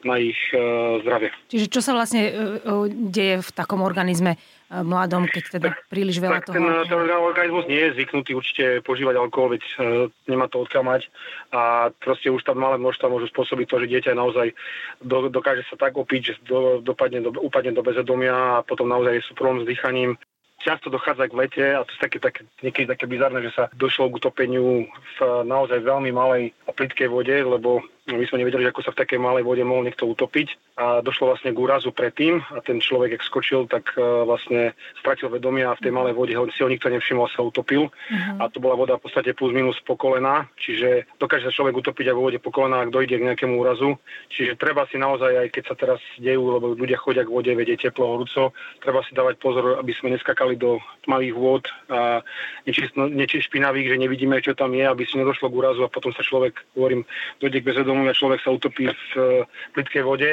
na 0.04 0.20
ich 0.20 0.38
uh, 0.52 1.00
zdravie. 1.02 1.32
Čiže 1.48 1.66
čo 1.72 1.80
sa 1.80 1.96
vlastne 1.96 2.30
uh, 2.30 2.86
deje 2.88 3.40
v 3.40 3.50
takom 3.56 3.80
organizme 3.80 4.36
mladom, 4.70 5.28
keď 5.28 5.44
teda 5.60 5.68
príliš 5.92 6.18
veľa 6.18 6.40
tak 6.40 6.46
toho... 6.50 6.56
Ten, 6.56 6.66
ten 6.88 6.98
organizmus 7.12 7.68
nie 7.68 7.78
je 7.78 7.94
zvyknutý 8.00 8.32
určite 8.34 8.64
požívať 8.82 9.14
alkohol, 9.20 9.54
veď 9.54 9.62
uh, 9.76 10.08
nemá 10.26 10.48
to 10.48 10.64
odkiaľ 10.64 10.84
mať. 10.96 11.02
A 11.52 11.92
proste 11.92 12.32
už 12.32 12.42
tam 12.42 12.58
malé 12.58 12.80
množstva 12.80 13.12
môžu 13.12 13.28
spôsobiť 13.28 13.66
to, 13.68 13.76
že 13.84 13.90
dieťa 13.92 14.12
naozaj 14.16 14.56
do, 15.04 15.28
dokáže 15.28 15.68
sa 15.68 15.76
tak 15.76 15.94
opiť, 15.94 16.20
že 16.24 16.34
do, 16.48 16.80
dopadne, 16.80 17.20
do, 17.22 17.30
upadne 17.44 17.76
do 17.76 17.84
bezedomia 17.84 18.60
a 18.60 18.64
potom 18.64 18.88
naozaj 18.88 19.20
sú 19.28 19.36
problém 19.36 19.62
s 19.62 19.68
dýchaním. 19.68 20.16
Často 20.64 20.88
dochádza 20.88 21.28
k 21.28 21.36
lete 21.36 21.64
a 21.76 21.84
to 21.84 21.92
je 21.92 22.00
také, 22.00 22.18
také, 22.22 22.40
niekedy 22.64 22.88
také 22.88 23.04
bizarné, 23.04 23.44
že 23.44 23.52
sa 23.52 23.64
došlo 23.76 24.08
k 24.08 24.16
utopeniu 24.16 24.88
v 24.88 25.18
naozaj 25.44 25.84
veľmi 25.84 26.08
malej 26.08 26.56
a 26.64 26.72
plitkej 26.72 27.12
vode, 27.12 27.36
lebo 27.36 27.84
my 28.04 28.24
sme 28.28 28.44
nevedeli, 28.44 28.68
ako 28.68 28.84
sa 28.84 28.92
v 28.92 29.00
takej 29.00 29.16
malej 29.16 29.48
vode 29.48 29.64
mohol 29.64 29.88
niekto 29.88 30.04
utopiť 30.04 30.76
a 30.76 31.00
došlo 31.00 31.32
vlastne 31.32 31.56
k 31.56 31.62
úrazu 31.62 31.88
predtým 31.88 32.44
a 32.52 32.60
ten 32.60 32.76
človek, 32.76 33.16
ak 33.16 33.24
skočil, 33.24 33.64
tak 33.64 33.96
uh, 33.96 34.28
vlastne 34.28 34.76
stratil 35.00 35.32
vedomie 35.32 35.64
a 35.64 35.72
v 35.72 35.88
tej 35.88 35.92
malej 35.94 36.12
vode 36.12 36.36
si 36.52 36.60
ho 36.60 36.68
nikto 36.68 36.92
nevšimol, 36.92 37.32
sa 37.32 37.40
utopil 37.40 37.88
uh-huh. 37.88 38.44
a 38.44 38.52
to 38.52 38.60
bola 38.60 38.76
voda 38.76 39.00
v 39.00 39.08
podstate 39.08 39.32
plus 39.32 39.56
minus 39.56 39.80
po 39.88 39.96
kolena, 39.96 40.44
čiže 40.60 41.08
dokáže 41.16 41.48
sa 41.48 41.56
človek 41.56 41.80
utopiť 41.80 42.12
aj 42.12 42.16
vo 42.18 42.28
vode 42.28 42.36
po 42.44 42.52
ak 42.52 42.92
dojde 42.92 43.16
k 43.16 43.26
nejakému 43.32 43.56
úrazu. 43.56 43.96
Čiže 44.28 44.60
treba 44.60 44.84
si 44.92 45.00
naozaj, 45.00 45.40
aj 45.40 45.48
keď 45.48 45.64
sa 45.64 45.74
teraz 45.74 46.00
dejú, 46.20 46.44
lebo 46.60 46.76
ľudia 46.76 47.00
chodia 47.00 47.24
k 47.24 47.32
vode, 47.32 47.56
vedie 47.56 47.80
teplo, 47.80 48.20
horúco, 48.20 48.52
treba 48.84 49.00
si 49.08 49.16
dávať 49.16 49.40
pozor, 49.40 49.80
aby 49.80 49.96
sme 49.96 50.12
neskakali 50.12 50.60
do 50.60 50.76
tmavých 51.08 51.34
vôd 51.34 51.64
a 51.88 52.20
niečím 52.68 53.40
špinavých, 53.40 53.96
že 53.96 54.02
nevidíme, 54.02 54.36
čo 54.44 54.52
tam 54.52 54.76
je, 54.76 54.84
aby 54.84 55.08
si 55.08 55.16
nedošlo 55.16 55.48
k 55.48 55.56
úrazu 55.56 55.80
a 55.86 55.92
potom 55.92 56.12
sa 56.12 56.20
človek, 56.20 56.60
hovorím, 56.76 57.08
dojde 57.40 57.62
k 57.62 57.68
bezvedomu 57.72 57.93
uvedomuje, 57.94 58.18
človek 58.18 58.40
sa 58.42 58.50
utopí 58.50 58.90
v 58.90 59.04
eh, 59.14 59.46
plitkej 59.78 60.02
vode. 60.02 60.30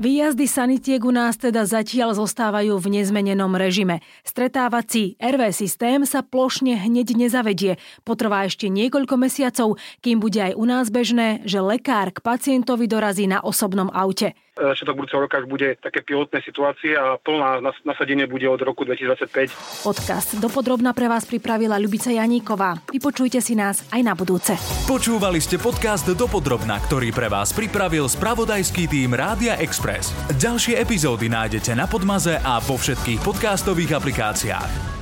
Výjazdy 0.00 0.48
sanitiek 0.48 1.04
u 1.04 1.12
nás 1.12 1.36
teda 1.36 1.68
zatiaľ 1.68 2.16
zostávajú 2.16 2.72
v 2.80 2.88
nezmenenom 2.88 3.52
režime. 3.52 4.00
Stretávací 4.24 5.20
RV 5.20 5.52
systém 5.52 6.08
sa 6.08 6.24
plošne 6.24 6.72
hneď 6.72 7.20
nezavedie. 7.20 7.76
Potrvá 8.00 8.48
ešte 8.48 8.72
niekoľko 8.72 9.20
mesiacov, 9.20 9.76
kým 10.00 10.16
bude 10.16 10.40
aj 10.40 10.56
u 10.56 10.64
nás 10.64 10.88
bežné, 10.88 11.44
že 11.44 11.60
lekár 11.60 12.16
k 12.16 12.24
pacientovi 12.24 12.88
dorazí 12.88 13.28
na 13.28 13.44
osobnom 13.44 13.92
aute. 13.92 14.32
Začiatok 14.60 15.00
budúceho 15.00 15.24
roka 15.24 15.40
už 15.40 15.48
bude 15.48 15.68
také 15.80 16.04
pilotné 16.04 16.44
situácie 16.44 16.92
a 16.92 17.16
plná 17.16 17.64
nasadenie 17.88 18.28
bude 18.28 18.44
od 18.44 18.60
roku 18.60 18.84
2025. 18.84 19.86
Podcast 19.86 20.36
dopodrobna 20.36 20.92
pre 20.92 21.08
vás 21.08 21.24
pripravila 21.24 21.80
Ľubica 21.80 22.12
Janíková. 22.12 22.84
Vypočujte 22.92 23.40
si 23.40 23.56
nás 23.56 23.82
aj 23.90 24.00
na 24.04 24.12
budúce. 24.12 24.54
Počúvali 24.84 25.40
ste 25.40 25.56
podcast 25.56 26.04
Dopodrobna, 26.12 26.76
ktorý 26.84 27.10
pre 27.10 27.32
vás 27.32 27.56
pripravil 27.56 28.04
spravodajský 28.06 28.84
tým 28.90 29.16
Rádia 29.16 29.56
Express. 29.56 30.12
Ďalšie 30.36 30.76
epizódy 30.76 31.32
nájdete 31.32 31.72
na 31.72 31.88
Podmaze 31.88 32.36
a 32.36 32.60
vo 32.60 32.76
všetkých 32.76 33.24
podcastových 33.24 33.96
aplikáciách. 33.96 34.99